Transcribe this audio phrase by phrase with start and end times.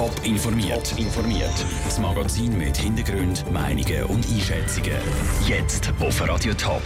[0.00, 0.98] Top informiert.
[0.98, 1.52] informiert.
[1.84, 4.96] Das Magazin mit Hintergrund, Meinungen und Einschätzungen.
[5.46, 6.80] Jetzt auf Radio Top.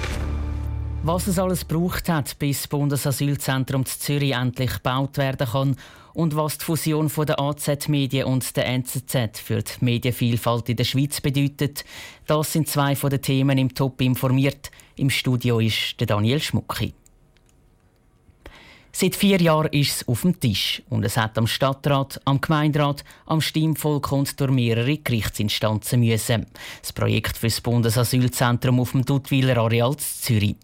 [1.05, 5.77] Was es alles braucht hat, bis das Bundesasylzentrum Zürich endlich gebaut werden kann
[6.13, 10.77] und was die Fusion von der AZ Medien und der NZZ für die Medienvielfalt in
[10.77, 11.85] der Schweiz bedeutet,
[12.27, 14.73] das sind zwei von den Themen im Top informiert.
[14.97, 16.95] Im Studio ist der Daniel Schmucki.
[18.97, 23.03] Seit vier Jahren ist es auf dem Tisch und es hat am Stadtrat, am Gemeinderat,
[23.27, 26.47] am Stimmvolk und durch mehrere Gerichtsinstanzen müssen.
[26.81, 30.55] Das Projekt für das Bundesasylzentrum auf dem Duttwiler Areal Zürich.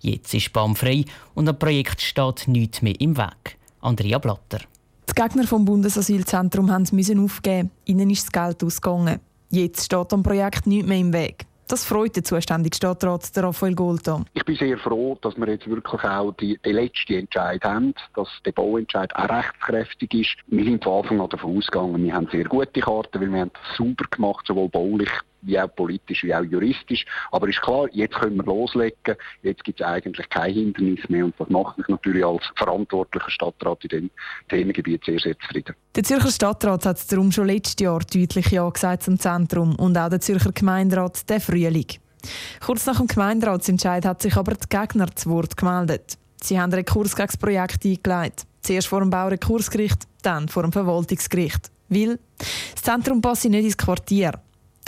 [0.00, 3.56] Jetzt ist BAM frei und am Projekt steht nichts mehr im Weg.
[3.80, 4.60] Andrea Blatter.
[5.08, 7.70] Die Gegner vom Bundesasylzentrum mussten aufgeben.
[7.86, 9.18] Ihnen ist das Geld ausgegangen.
[9.48, 11.47] Jetzt steht am Projekt nichts mehr im Weg.
[11.68, 14.24] Das freut den zuständigen Stadtrat Raphael Golta.
[14.32, 18.28] Ich bin sehr froh, dass wir jetzt wirklich auch die, die letzte Entscheid haben, dass
[18.46, 20.36] der Bauentscheid auch rechtskräftig ist.
[20.46, 23.50] Wir sind von Anfang an davon ausgegangen, wir haben sehr gute Karten, weil wir haben
[23.52, 25.10] das sauber gemacht, sowohl baulich
[25.42, 27.04] wie auch politisch, wie auch juristisch.
[27.30, 29.16] Aber ist klar, jetzt können wir loslegen.
[29.42, 31.24] Jetzt gibt es eigentlich kein Hindernis mehr.
[31.24, 34.10] Und das macht mich natürlich als verantwortlicher Stadtrat in diesem
[34.48, 35.74] Themengebiet sehr, sehr zufrieden.
[35.94, 40.08] Der Zürcher Stadtrat hat darum schon letztes Jahr deutlich Ja gesagt zum Zentrum und auch
[40.08, 41.86] der Zürcher Gemeinderat der Frühling.
[42.64, 46.18] Kurz nach dem Gemeinderatsentscheid hat sich aber die Gegner zu Wort gemeldet.
[46.42, 48.46] Sie haben Rekurs gegen das Projekt eingeleitet.
[48.60, 51.70] Zuerst vor dem Baurekursgericht, dann vor dem Verwaltungsgericht.
[51.88, 52.18] Weil
[52.74, 54.32] das Zentrum passe nicht ins Quartier.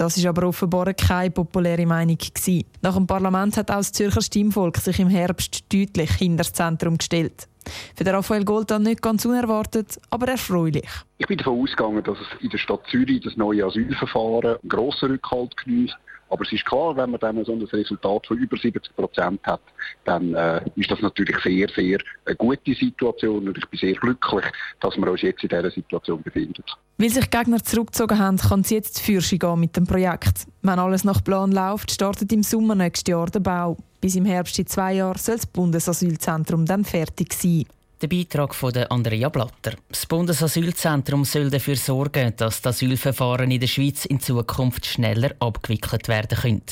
[0.01, 2.65] Das ist aber offenbar keine populäre Meinung gewesen.
[2.81, 6.97] Nach dem Parlament hat auch das Zürcher Stimmvolk sich im Herbst deutlich hinter das Zentrum
[6.97, 7.47] gestellt.
[7.95, 10.89] Für Raphael Goldan nicht ganz unerwartet, aber erfreulich.
[11.19, 15.11] Ich bin davon ausgegangen, dass es in der Stadt Zürich das neue Asylverfahren einen grossen
[15.11, 15.95] Rückhalt genießt
[16.31, 19.61] aber es ist klar, wenn man dann so ein Resultat von über 70 Prozent hat,
[20.05, 24.45] dann äh, ist das natürlich sehr, sehr eine gute Situation und ich bin sehr glücklich,
[24.81, 26.63] dass wir uns jetzt in dieser Situation befinden.
[26.99, 30.47] Weil sich Gegner zurückgezogen haben, kann es jetzt für gehen mit dem Projekt.
[30.63, 33.77] Wenn alles nach Plan läuft, startet im Sommer nächstes Jahr der Bau.
[34.01, 37.67] Bis im Herbst in zwei Jahren soll das Bundesasylzentrum dann fertig sein.
[38.01, 39.75] Der Beitrag von Andrea Blatter.
[39.91, 46.09] Das Bundesasylzentrum soll dafür sorgen, dass das Asylverfahren in der Schweiz in Zukunft schneller abgewickelt
[46.09, 46.63] werden können.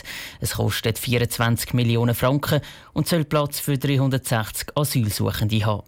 [0.41, 2.63] Es kostet 24 Millionen Franken
[2.95, 5.88] und soll Platz für 360 Asylsuchende haben.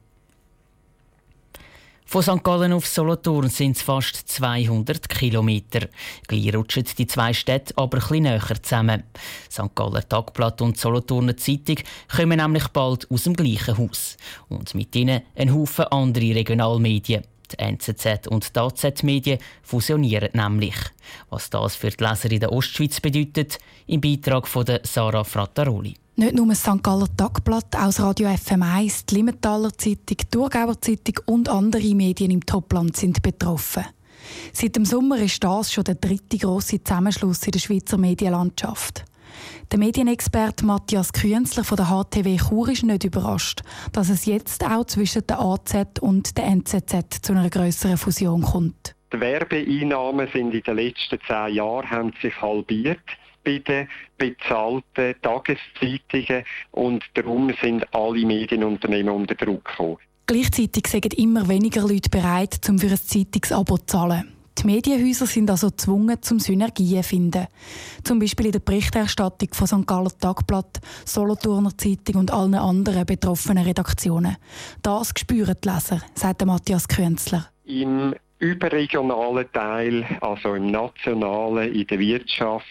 [2.11, 2.43] Von St.
[2.43, 5.87] Gallen auf Solothurn sind es fast 200 Kilometer.
[6.27, 9.05] Gleich rutschen die zwei Städte aber etwas näher zusammen.
[9.49, 9.73] St.
[9.77, 11.77] Galler Tagblatt und Solothurner Zeitung
[12.09, 14.17] kommen nämlich bald aus dem gleichen Haus.
[14.49, 17.23] Und mit ihnen ein Haufen andere Regionalmedien.
[17.53, 20.75] Die NZZ und die AZ-Medien fusionieren nämlich.
[21.29, 25.95] Was das für die Leser in der Ostschweiz bedeutet, im Beitrag von Sarah Frattaroli.
[26.21, 26.83] Nicht nur das St.
[26.83, 32.45] Galler Tagblatt, auch Radio FM1, die Limmentaler Zeitung, die Thurgauer Zeitung und andere Medien im
[32.45, 33.87] Topland sind betroffen.
[34.53, 39.07] Seit dem Sommer ist das schon der dritte große Zusammenschluss in der Schweizer Medienlandschaft.
[39.73, 44.85] Der Medienexperte Matthias Künzler von der HTW Chur ist nicht überrascht, dass es jetzt auch
[44.85, 48.95] zwischen der AZ und der NZZ zu einer größeren Fusion kommt.
[49.11, 52.99] Die Werbeeinnahmen sind in den letzten zehn Jahren haben sich halbiert
[53.51, 53.89] bei den
[54.19, 59.99] bezahlten Tageszeitungen und darum sind alle Medienunternehmen unter Druck gekommen.
[60.27, 64.33] Gleichzeitig sind immer weniger Leute bereit, um für ein Zeitungsabo zu zahlen.
[64.59, 67.47] Die Medienhäuser sind also gezwungen, zum Synergien zu finden.
[68.05, 69.87] Zum Beispiel in der Berichterstattung von St.
[69.87, 74.37] Galler Tagblatt, Solothurner Zeitung und allen anderen betroffenen Redaktionen.
[74.83, 77.49] Das spüren die Leser, sagt Matthias Künzler.
[77.65, 82.67] Im überregionalen Teil, also im nationalen, in der Wirtschaft,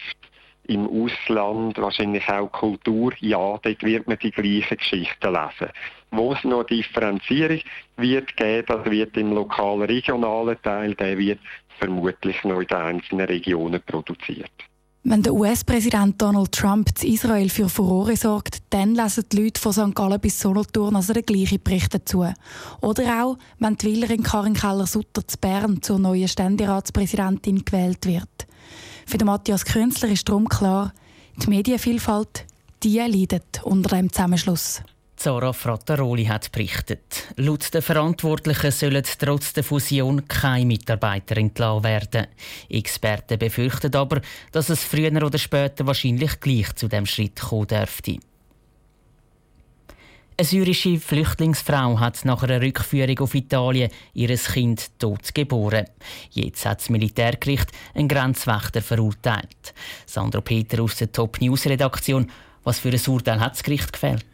[0.70, 5.72] im Ausland, wahrscheinlich auch Kultur, ja, dort wird man die gleichen Geschichten lesen.
[6.12, 7.60] Wo es noch Differenzierung
[7.96, 11.40] wird geben, das wird im lokalen, regionalen Teil, der wird
[11.78, 14.50] vermutlich noch in den einzelnen Regionen produziert.
[15.02, 19.72] Wenn der US-Präsident Donald Trump in Israel für Furore sorgt, dann lesen die Leute von
[19.72, 19.94] St.
[19.94, 22.26] Gallen bis Solothurn also den gleichen Bericht dazu.
[22.82, 28.46] Oder auch, wenn die Wählerin Karin Keller-Sutter zu Bern zur neuen Ständeratspräsidentin gewählt wird.
[29.10, 30.94] Für den Matthias Künzler ist darum klar,
[31.42, 32.46] die Medienvielfalt
[32.80, 34.82] die leidet unter dem Zusammenschluss.
[35.16, 37.26] Zara Frattaroli hat berichtet.
[37.34, 42.28] Laut den Verantwortlichen sollen trotz der Fusion keine Mitarbeiter entlassen werden.
[42.68, 44.20] Experten befürchten aber,
[44.52, 48.20] dass es früher oder später wahrscheinlich gleich zu dem Schritt kommen dürfte.
[50.40, 55.84] Eine syrische Flüchtlingsfrau hat nach einer Rückführung auf Italien ihr Kind tot geboren.
[56.30, 59.74] Jetzt hat das Militärgericht einen Grenzwächter verurteilt.
[60.06, 62.26] Sandro Peter aus der Top News Redaktion.
[62.62, 64.26] Was für ein Urteil hat das Gericht gefällt?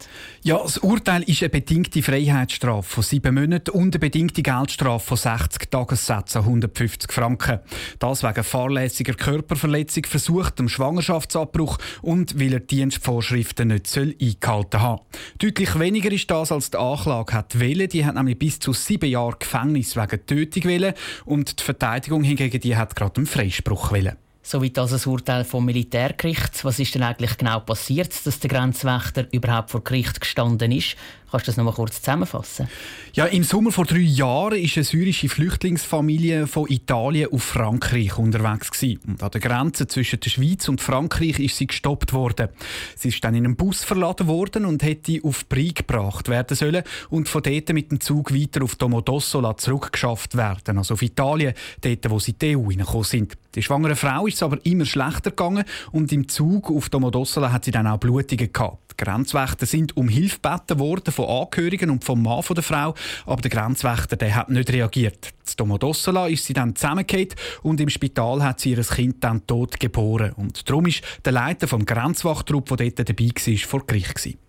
[0.43, 5.17] Ja, das Urteil ist eine bedingte Freiheitsstrafe von sieben Monaten und eine bedingte Geldstrafe von
[5.17, 7.59] 60 Tagessätzen 150 Franken.
[7.99, 15.03] Das wegen fahrlässiger Körperverletzung, versuchtem Schwangerschaftsabbruch und weil er Dienstvorschriften nicht soll eingehalten haben.
[15.37, 17.87] Deutlich weniger ist das, als die Anklage hat wollen.
[17.87, 20.93] Die hat nämlich bis zu sieben Jahre Gefängnis wegen Tötung wollen
[21.23, 24.17] und die Verteidigung hingegen die hat gerade einen Freispruch wollen.
[24.49, 26.63] Soweit also das Urteil vom Militärgericht.
[26.63, 30.95] Was ist denn eigentlich genau passiert, dass der Grenzwächter überhaupt vor Gericht gestanden ist?
[31.29, 32.69] Kannst du das noch mal kurz zusammenfassen?
[33.11, 38.71] Ja, im Sommer vor drei Jahren ist eine syrische Flüchtlingsfamilie von Italien auf Frankreich unterwegs
[38.71, 39.01] gewesen.
[39.07, 42.47] Und an der Grenze zwischen der Schweiz und Frankreich ist sie gestoppt worden.
[42.95, 46.83] Sie ist dann in einem Bus verladen worden und hätte auf Brie gebracht werden sollen
[47.09, 52.09] und von dort mit dem Zug weiter auf Domodossola zurückgeschafft werden, also auf Italien, dort,
[52.09, 53.33] wo sie in die EU hineingekommen sind.
[53.53, 57.65] Die schwangere Frau ist es aber immer schlechter gegangen und im Zug auf Domodossola hat
[57.65, 58.86] sie dann auch Blutungen gehabt.
[58.97, 62.95] Grenzwächter sind um Hilfe gebeten worden von Angehörigen und vom Mann der Frau,
[63.25, 65.27] aber der Grenzwächter der hat nicht reagiert.
[65.27, 67.29] In Domodossola ist sie dann zusammengefallen
[67.63, 70.33] und im Spital hat sie ihr Kind dann tot geboren.
[70.33, 74.46] Und darum ist der Leiter vom Grenzwachtrupp, der dort dabei war, vor Gericht gewesen.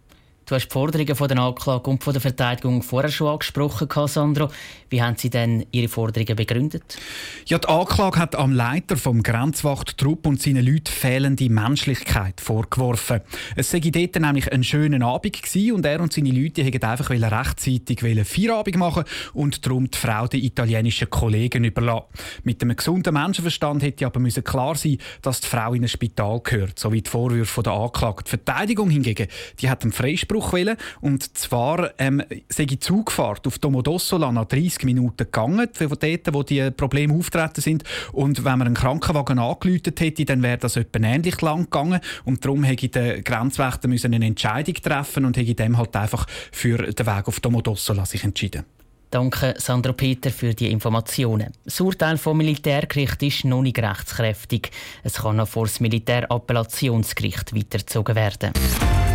[0.49, 4.49] Du hast die Forderungen von der Anklage und von der Verteidigung vorher schon angesprochen, Sandro.
[4.89, 6.97] Wie haben Sie denn Ihre Forderungen begründet?
[7.45, 13.21] Ja, die Anklage hat am Leiter vom Grenzwachttrupp und seinen Leuten fehlende Menschlichkeit vorgeworfen.
[13.57, 17.11] Es sei dort nämlich ein schöner Abend gewesen und er und seine Leute wollten einfach
[17.11, 19.05] rechtzeitig Feierabend machen
[19.35, 22.07] und darum die Frau den italienischen Kollegen überlassen.
[22.45, 26.41] Mit einem gesunden Menschenverstand hätte aber müssen klar sein, dass die Frau in ein Spital
[26.41, 28.25] gehört, so wie die Vorwürfe der Anklage.
[28.25, 29.29] Die Verteidigung hingegen,
[29.61, 30.77] die hat einen Freispruch Durchbruch wollen.
[31.01, 36.43] Und zwar ähm, sei die Zugfahrt auf Domodossola nach 30 Minuten gegangen, von dort, wo
[36.43, 37.85] die Probleme auftreten sind.
[38.13, 42.01] Und wenn man einen Krankenwagen angelötet hätte, dann wäre das etwa ähnlich lang gegangen.
[42.25, 47.07] Und darum hätte der Grenzwächter eine Entscheidung treffen und hätte dem halt einfach für den
[47.07, 48.65] Weg auf Domodossola sich entschieden.
[49.11, 51.55] Danke, Sandro Peter, für die Informationen.
[51.65, 54.71] Das Urteil vom Militärgericht ist noch nicht rechtskräftig.
[55.03, 58.53] Es kann noch vor das Militärappellationsgericht weitergezogen werden.